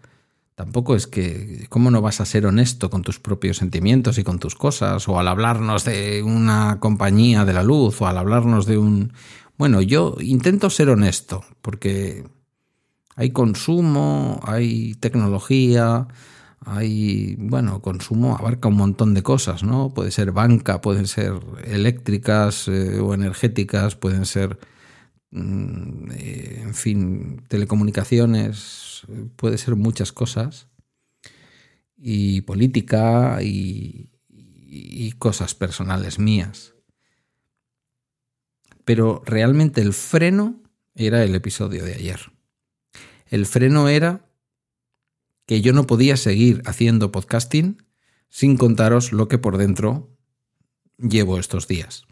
Tampoco 0.53 0.93
es 0.97 1.07
que, 1.07 1.65
¿cómo 1.69 1.91
no 1.91 2.01
vas 2.01 2.19
a 2.19 2.25
ser 2.25 2.45
honesto 2.45 2.89
con 2.89 3.03
tus 3.03 3.21
propios 3.21 3.55
sentimientos 3.55 4.17
y 4.17 4.25
con 4.25 4.37
tus 4.37 4.55
cosas? 4.55 5.07
O 5.07 5.17
al 5.17 5.29
hablarnos 5.29 5.85
de 5.85 6.23
una 6.23 6.81
compañía 6.81 7.45
de 7.45 7.53
la 7.53 7.63
luz, 7.63 8.01
o 8.01 8.07
al 8.07 8.17
hablarnos 8.17 8.65
de 8.65 8.77
un... 8.77 9.13
Bueno, 9.57 9.81
yo 9.81 10.17
intento 10.19 10.69
ser 10.69 10.89
honesto, 10.89 11.45
porque 11.61 12.25
hay 13.15 13.31
consumo, 13.31 14.41
hay 14.43 14.95
tecnología, 14.95 16.09
hay, 16.65 17.35
bueno, 17.39 17.81
consumo 17.81 18.35
abarca 18.37 18.67
un 18.67 18.75
montón 18.75 19.13
de 19.13 19.23
cosas, 19.23 19.63
¿no? 19.63 19.93
Puede 19.93 20.11
ser 20.11 20.31
banca, 20.31 20.79
pueden 20.81 21.07
ser 21.07 21.33
eléctricas 21.65 22.67
eh, 22.67 22.99
o 22.99 23.13
energéticas, 23.13 23.95
pueden 23.95 24.25
ser, 24.25 24.59
mm, 25.31 26.11
eh, 26.11 26.59
en 26.61 26.73
fin, 26.75 27.43
telecomunicaciones, 27.47 29.03
puede 29.35 29.57
ser 29.57 29.75
muchas 29.75 30.11
cosas, 30.11 30.67
y 31.97 32.41
política 32.41 33.39
y, 33.41 34.11
y 34.29 35.11
cosas 35.13 35.55
personales 35.55 36.19
mías. 36.19 36.73
Pero 38.85 39.21
realmente 39.25 39.81
el 39.81 39.93
freno 39.93 40.61
era 40.95 41.23
el 41.23 41.35
episodio 41.35 41.83
de 41.85 41.93
ayer. 41.93 42.31
El 43.27 43.45
freno 43.45 43.87
era 43.87 44.30
que 45.45 45.61
yo 45.61 45.73
no 45.73 45.87
podía 45.87 46.17
seguir 46.17 46.61
haciendo 46.65 47.11
podcasting 47.11 47.83
sin 48.29 48.57
contaros 48.57 49.11
lo 49.11 49.27
que 49.27 49.37
por 49.37 49.57
dentro 49.57 50.15
llevo 50.97 51.37
estos 51.37 51.67
días. 51.67 52.05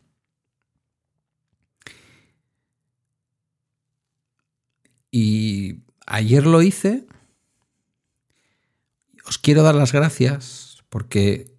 Y 5.12 5.84
ayer 6.06 6.46
lo 6.46 6.62
hice. 6.62 7.08
Os 9.26 9.38
quiero 9.38 9.64
dar 9.64 9.76
las 9.76 9.92
gracias 9.92 10.84
porque 10.90 11.56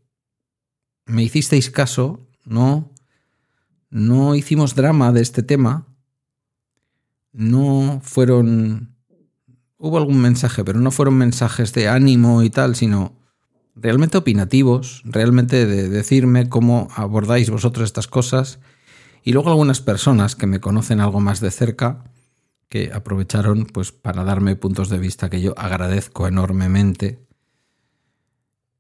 me 1.07 1.23
hicisteis 1.23 1.71
caso, 1.71 2.29
no, 2.45 2.93
no 3.91 4.35
hicimos 4.35 4.75
drama 4.75 5.13
de 5.13 5.23
este 5.23 5.43
tema, 5.43 5.87
no 7.33 8.01
fueron 8.03 8.90
hubo 9.81 9.97
algún 9.97 10.21
mensaje, 10.21 10.63
pero 10.63 10.79
no 10.79 10.91
fueron 10.91 11.15
mensajes 11.15 11.73
de 11.73 11.89
ánimo 11.89 12.43
y 12.43 12.51
tal, 12.51 12.77
sino 12.77 13.15
realmente 13.75 14.19
opinativos, 14.19 15.03
realmente 15.05 15.67
de 15.67 15.89
decirme 15.89 16.49
cómo 16.49 16.89
abordáis 16.95 17.49
vosotros 17.51 17.87
estas 17.87 18.07
cosas. 18.07 18.61
Y 19.25 19.33
luego 19.33 19.49
algunas 19.49 19.81
personas 19.81 20.37
que 20.37 20.47
me 20.47 20.61
conocen 20.61 21.01
algo 21.01 21.21
más 21.21 21.41
de 21.41 21.51
cerca, 21.51 22.05
que 22.69 22.93
aprovecharon 22.93 23.65
pues 23.65 23.91
para 23.91 24.23
darme 24.23 24.55
puntos 24.55 24.91
de 24.91 24.99
vista 24.99 25.31
que 25.31 25.41
yo 25.41 25.59
agradezco 25.59 26.29
enormemente 26.29 27.19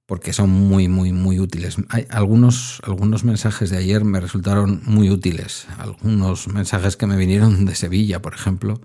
porque 0.07 0.33
son 0.33 0.51
muy 0.51 0.89
muy 0.89 1.13
muy 1.13 1.41
útiles. 1.41 1.77
Hay 1.89 2.07
algunos 2.11 2.81
algunos 2.85 3.25
mensajes 3.25 3.71
de 3.71 3.79
ayer 3.79 4.05
me 4.05 4.21
resultaron 4.21 4.83
muy 4.85 5.11
útiles, 5.11 5.67
algunos 5.79 6.49
mensajes 6.49 6.97
que 6.97 7.07
me 7.07 7.17
vinieron 7.17 7.65
de 7.65 7.75
Sevilla, 7.75 8.21
por 8.23 8.35
ejemplo, 8.35 8.81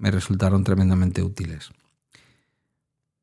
me 0.00 0.10
resultaron 0.10 0.64
tremendamente 0.64 1.22
útiles. 1.22 1.70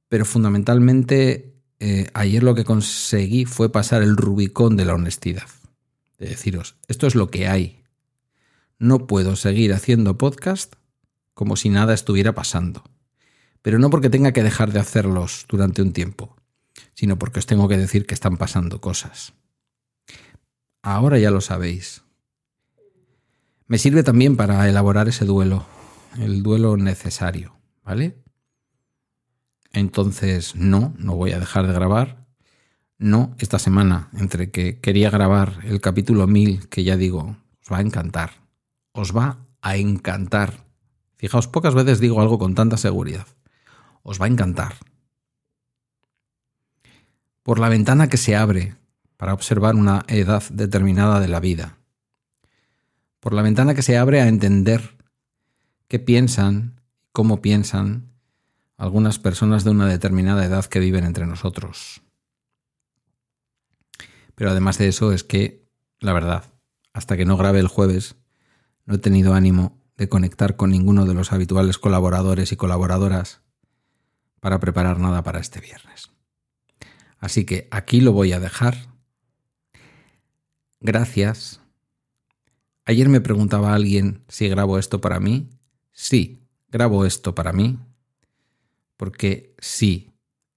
Pero 0.08 0.24
fundamentalmente 0.26 1.56
eh, 1.80 2.08
ayer 2.13 2.44
lo 2.44 2.56
que 2.56 2.63
conseguí 2.63 3.46
fue 3.46 3.72
pasar 3.72 4.04
el 4.04 4.16
Rubicón 4.16 4.78
de 4.78 4.86
la 4.86 4.94
honestidad. 4.94 5.48
De 6.18 6.28
deciros, 6.28 6.76
esto 6.88 7.08
es 7.08 7.16
lo 7.16 7.30
que 7.30 7.48
hay. 7.48 7.84
No 8.80 9.08
puedo 9.08 9.36
seguir 9.36 9.74
haciendo 9.74 10.18
podcast 10.18 10.76
como 11.34 11.56
si 11.56 11.70
nada 11.70 11.94
estuviera 11.94 12.34
pasando. 12.34 12.84
Pero 13.62 13.80
no 13.80 13.90
porque 13.90 14.10
tenga 14.10 14.32
que 14.32 14.44
dejar 14.44 14.72
de 14.72 14.80
hacerlos 14.80 15.46
durante 15.50 15.82
un 15.82 15.94
tiempo, 15.94 16.36
sino 16.94 17.20
porque 17.20 17.40
os 17.40 17.48
tengo 17.48 17.68
que 17.68 17.78
decir 17.78 18.06
que 18.06 18.13
están 18.13 18.38
pasando 18.38 18.82
cosas. 18.82 19.34
Ahora 20.84 21.18
ya 21.18 21.32
lo 21.32 21.42
sabéis. 21.42 22.04
Me 23.66 23.78
sirve 23.80 24.04
también 24.04 24.38
para 24.38 24.70
elaborar 24.70 25.10
ese 25.10 25.26
duelo, 25.26 25.66
el 26.17 26.43
duelo 26.43 26.78
necesario, 26.78 27.58
¿vale? 27.84 28.17
Entonces, 29.72 30.56
no, 30.56 30.93
no 30.98 31.15
voy 31.15 31.32
a 31.32 31.39
dejar 31.39 31.67
de 31.67 31.74
grabar. 31.74 32.26
No, 32.98 33.36
esta 33.38 33.60
semana, 33.60 34.10
entre 34.13 34.50
que 34.50 34.80
quería 34.80 35.10
grabar 35.10 35.60
el 35.63 35.82
capítulo 35.82 36.26
1000, 36.26 36.67
que 36.70 36.84
ya 36.84 36.98
digo, 36.98 37.38
os 37.62 37.72
va 37.72 37.78
a 37.78 37.82
encantar. 37.82 38.32
Os 38.91 39.15
va 39.15 39.46
a 39.62 39.78
encantar. 39.78 40.65
Fijaos, 41.15 41.48
pocas 41.48 41.76
veces 41.76 42.00
digo 42.00 42.22
algo 42.22 42.39
con 42.39 42.56
tanta 42.56 42.78
seguridad. 42.78 43.28
Os 44.02 44.20
va 44.20 44.26
a 44.26 44.30
encantar. 44.30 44.76
Por 47.43 47.60
la 47.60 47.70
ventana 47.70 48.10
que 48.10 48.17
se 48.17 48.36
abre 48.36 48.76
para 49.15 49.34
observar 49.34 49.76
una 49.76 50.06
edad 50.08 50.43
determinada 50.50 51.20
de 51.20 51.28
la 51.28 51.39
vida. 51.39 51.78
Por 53.20 53.34
la 53.34 53.41
ventana 53.41 53.74
que 53.74 53.82
se 53.82 53.98
abre 53.98 54.22
a 54.22 54.28
entender 54.28 54.97
qué 55.88 56.00
piensan, 56.00 56.82
cómo 57.12 57.41
piensan 57.41 58.12
algunas 58.78 59.19
personas 59.19 59.63
de 59.63 59.71
una 59.71 59.88
determinada 59.88 60.45
edad 60.45 60.65
que 60.65 60.80
viven 60.80 61.04
entre 61.04 61.26
nosotros. 61.26 62.02
Pero 64.36 64.52
además 64.52 64.78
de 64.78 64.88
eso 64.88 65.12
es 65.12 65.23
que, 65.23 65.67
la 66.00 66.13
verdad, 66.13 66.54
hasta 66.93 67.17
que 67.17 67.26
no 67.26 67.38
grabé 67.38 67.60
el 67.60 67.67
jueves, 67.67 68.15
no 68.86 68.95
he 68.95 69.00
tenido 69.00 69.34
ánimo 69.34 69.82
de 69.97 70.10
conectar 70.10 70.56
con 70.56 70.69
ninguno 70.69 71.06
de 71.06 71.15
los 71.15 71.34
habituales 71.34 71.80
colaboradores 71.80 72.52
y 72.52 72.56
colaboradoras 72.56 73.41
para 74.39 74.60
preparar 74.60 75.00
nada 75.00 75.23
para 75.23 75.39
este 75.39 75.60
viernes. 75.60 76.12
Así 77.17 77.45
que 77.45 77.67
aquí 77.71 78.00
lo 78.00 78.13
voy 78.13 78.32
a 78.34 78.39
dejar. 78.39 78.93
Gracias. 80.80 81.62
Ayer 82.86 83.10
me 83.10 83.21
preguntaba 83.21 83.73
alguien 83.73 84.23
si 84.28 84.47
grabo 84.47 84.78
esto 84.78 85.02
para 85.02 85.19
mí 85.19 85.50
sí, 85.98 86.48
grabo 86.70 87.06
esto 87.06 87.34
para 87.34 87.52
mí, 87.52 87.80
porque 88.98 89.56
sí, 89.60 90.14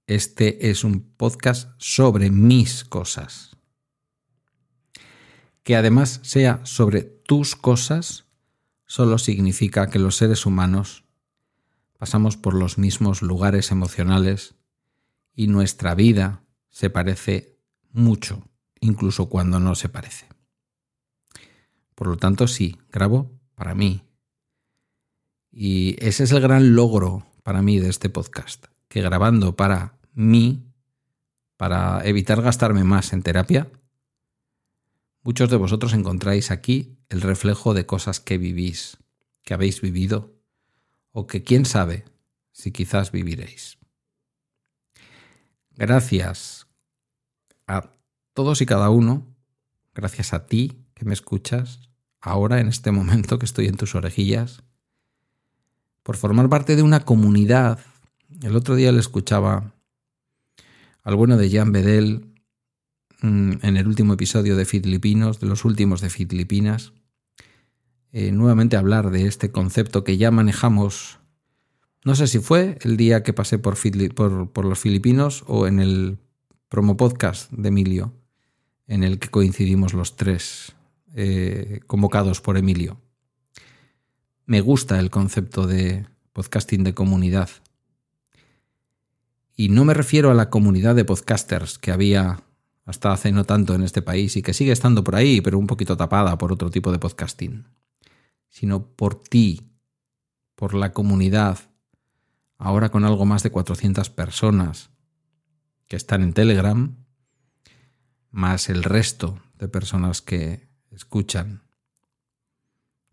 este 0.07 0.71
es 0.71 0.85
un 0.85 1.01
podcast 1.17 1.71
sobre 1.79 2.31
mis 2.31 2.85
cosas. 2.85 3.57
Que 5.63 5.77
además 5.77 6.21
sea 6.23 6.61
sobre 6.65 7.03
tus 7.03 7.57
cosas, 7.57 8.27
solo 8.87 9.17
significa 9.19 9.89
que 9.89 9.99
los 9.99 10.17
seres 10.17 10.45
humanos 10.45 11.05
pasamos 11.99 12.37
por 12.37 12.55
los 12.55 12.77
mismos 12.77 13.23
lugares 13.23 13.71
emocionales 13.71 14.55
y 15.35 15.47
nuestra 15.47 15.95
vida 15.95 16.45
se 16.69 16.91
parece 16.91 17.59
mucho, 17.93 18.47
incluso 18.81 19.31
cuando 19.31 19.59
no 19.59 19.75
se 19.75 19.89
parece. 19.89 20.27
Por 21.95 22.09
lo 22.09 22.17
tanto, 22.19 22.47
sí, 22.47 22.79
grabo 22.91 23.31
para 23.55 23.75
mí, 23.75 24.03
y 25.51 25.97
ese 26.05 26.25
es 26.25 26.33
el 26.33 26.41
gran 26.41 26.75
logro 26.75 27.27
para 27.43 27.63
mí 27.63 27.79
de 27.79 27.89
este 27.89 28.09
podcast, 28.09 28.67
que 28.89 29.03
grabando 29.03 29.57
para 29.57 29.99
mí, 30.15 30.65
para 31.57 32.05
evitar 32.05 32.43
gastarme 32.43 32.85
más 32.85 33.13
en 33.13 33.23
terapia, 33.23 33.71
muchos 35.23 35.51
de 35.51 35.57
vosotros 35.57 35.93
encontráis 35.93 36.51
aquí 36.51 36.99
el 37.09 37.21
reflejo 37.21 37.75
de 37.75 37.87
cosas 37.87 38.21
que 38.21 38.39
vivís, 38.39 38.99
que 39.43 39.55
habéis 39.55 39.81
vivido, 39.81 40.35
o 41.13 41.27
que 41.27 41.43
quién 41.43 41.65
sabe 41.65 42.05
si 42.53 42.71
quizás 42.71 43.11
viviréis. 43.11 43.79
Gracias 45.71 46.69
a 47.67 47.95
todos 48.33 48.61
y 48.61 48.67
cada 48.67 48.91
uno 48.91 49.35
gracias 49.95 50.33
a 50.33 50.47
ti 50.47 50.87
que 50.95 51.05
me 51.05 51.15
escuchas 51.15 51.91
ahora 52.21 52.61
en 52.61 52.69
este 52.69 52.91
momento 52.91 53.39
que 53.39 53.47
estoy 53.47 53.67
en 53.67 53.77
tus 53.77 53.95
orejillas, 53.95 54.63
por 56.03 56.17
formar 56.17 56.49
parte 56.49 56.77
de 56.77 56.83
una 56.83 57.05
comunidad. 57.05 57.79
El 58.43 58.57
otro 58.57 58.75
día 58.75 58.93
le 58.93 59.01
escuchaba 59.01 59.75
al 61.03 61.17
bueno 61.17 61.37
de 61.37 61.49
Jean 61.49 61.73
Bedel 61.73 62.27
mm, 63.23 63.53
en 63.63 63.77
el 63.77 63.87
último 63.87 64.15
episodio 64.15 64.57
de 64.57 64.65
Filipinos, 64.65 65.41
de 65.41 65.47
los 65.47 65.65
últimos 65.65 66.01
de 66.01 66.11
Filipinas, 66.11 66.93
eh, 68.13 68.33
nuevamente 68.33 68.77
hablar 68.77 69.11
de 69.11 69.27
este 69.27 69.51
concepto 69.51 70.05
que 70.05 70.17
ya 70.17 70.31
manejamos. 70.31 71.19
No 72.05 72.15
sé 72.15 72.27
si 72.27 72.39
fue 72.39 72.79
el 72.83 72.97
día 72.97 73.23
que 73.23 73.33
pasé 73.33 73.59
por, 73.59 73.77
por 74.51 74.65
los 74.65 74.79
filipinos 74.79 75.45
o 75.47 75.67
en 75.67 75.81
el 75.81 76.19
promo 76.69 76.97
podcast 76.97 77.51
de 77.53 77.69
Emilio, 77.69 78.15
en 78.87 79.05
el 79.05 79.19
que 79.19 79.29
coincidimos 79.29 79.93
los 79.93 80.17
tres, 80.17 80.75
eh, 81.15 81.81
convocados 81.87 82.41
por 82.41 82.57
Emilio. 82.57 83.01
Me 84.51 84.61
gusta 84.63 84.99
el 84.99 85.11
concepto 85.11 85.69
de 85.69 86.09
podcasting 86.33 86.83
de 86.83 86.93
comunidad. 86.93 87.51
Y 89.55 89.69
no 89.69 89.85
me 89.85 89.95
refiero 89.95 90.29
a 90.29 90.35
la 90.35 90.51
comunidad 90.51 90.97
de 90.97 91.05
podcasters 91.05 91.79
que 91.79 91.93
había 91.93 92.43
hasta 92.85 93.13
hace 93.13 93.31
no 93.31 93.45
tanto 93.45 93.77
en 93.77 93.85
este 93.85 94.03
país 94.03 94.37
y 94.37 94.43
que 94.43 94.53
sigue 94.53 94.73
estando 94.73 95.05
por 95.05 95.15
ahí, 95.15 95.41
pero 95.41 95.57
un 95.57 95.69
poquito 95.69 95.97
tapada 95.97 96.37
por 96.37 96.51
otro 96.51 96.69
tipo 96.69 96.91
de 96.91 96.99
podcasting, 96.99 97.69
sino 98.49 98.89
por 98.89 99.23
ti, 99.23 99.71
por 100.57 100.75
la 100.75 100.93
comunidad, 100.93 101.61
ahora 102.59 102.89
con 102.89 103.05
algo 103.05 103.27
más 103.27 103.45
de 103.45 103.53
400 103.53 104.11
personas 104.11 104.91
que 105.87 105.95
están 105.95 106.25
en 106.25 106.33
Telegram, 106.33 106.97
más 108.33 108.69
el 108.69 108.83
resto 108.83 109.41
de 109.61 109.69
personas 109.69 110.21
que 110.23 110.69
escuchan, 110.91 111.63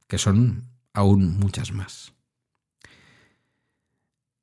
que 0.07 0.17
son 0.17 0.75
aún 0.97 1.37
muchas 1.37 1.71
más. 1.71 2.13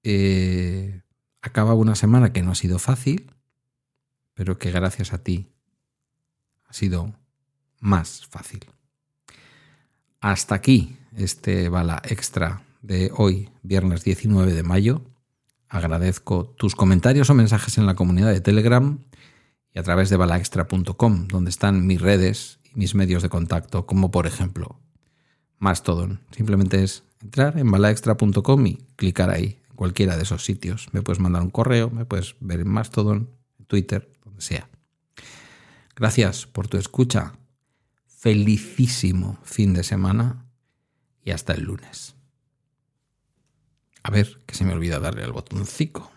Eh, 0.05 1.03
acaba 1.43 1.75
una 1.75 1.97
semana 1.97 2.33
que 2.33 2.43
no 2.43 2.53
ha 2.53 2.55
sido 2.55 2.79
fácil, 2.79 3.33
pero 4.35 4.57
que 4.57 4.71
gracias 4.71 5.13
a 5.13 5.19
ti 5.19 5.49
ha 6.67 6.73
sido 6.73 7.13
más 7.81 8.27
fácil. 8.27 8.65
Hasta 10.21 10.55
aquí 10.55 10.97
este 11.17 11.69
bala 11.69 12.01
extra 12.05 12.63
de 12.83 13.11
hoy, 13.17 13.51
viernes 13.65 14.05
19 14.05 14.53
de 14.53 14.63
mayo. 14.63 15.03
Agradezco 15.69 16.55
tus 16.57 16.77
comentarios 16.77 17.31
o 17.31 17.35
mensajes 17.35 17.79
en 17.79 17.87
la 17.87 17.97
comunidad 17.97 18.31
de 18.31 18.41
Telegram 18.41 19.01
y 19.73 19.79
a 19.81 19.83
través 19.83 20.09
de 20.09 20.17
balaextra.com, 20.17 21.27
donde 21.27 21.51
están 21.51 21.85
mis 21.85 22.01
redes 22.01 22.61
y 22.63 22.79
mis 22.79 22.95
medios 22.95 23.25
de 23.25 23.29
contacto, 23.29 23.87
como 23.87 24.13
por 24.13 24.29
ejemplo 24.29 24.84
Mastodon. 25.65 26.21
Simplemente 26.31 26.85
es 26.85 27.05
entrar 27.23 27.59
en 27.59 27.71
balaextra.com 27.71 28.67
y 28.67 28.85
clicar 28.97 29.31
ahí, 29.31 29.63
en 29.71 29.77
cualquiera 29.77 30.15
de 30.15 30.25
esos 30.25 30.45
sitios. 30.45 30.89
Me 30.93 31.01
puedes 31.01 31.21
mandar 31.21 31.41
un 31.41 31.49
correo, 31.49 31.89
me 31.89 32.05
puedes 32.05 32.37
ver 32.41 32.61
en 32.61 32.69
Mastodon, 32.69 33.31
en 33.59 33.65
Twitter, 33.65 34.13
donde 34.23 34.43
sea. 34.43 34.69
Gracias 35.97 36.47
por 36.47 36.69
tu 36.69 36.77
escucha. 36.77 37.33
Felicísimo 38.07 39.39
fin 39.43 39.73
de 39.73 39.85
semana 39.85 40.45
y 41.25 41.31
hasta 41.31 41.55
el 41.55 41.63
lunes. 41.65 42.15
A 44.03 44.11
ver, 44.11 44.43
que 44.45 44.55
se 44.55 44.67
me 44.67 44.75
olvida 44.75 44.99
darle 44.99 45.25
al 45.25 45.33
botoncito. 45.33 46.11